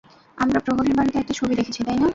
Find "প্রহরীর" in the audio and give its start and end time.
0.59-0.95